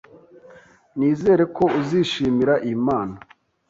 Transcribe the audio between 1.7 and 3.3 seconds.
uzishimira iyi mpano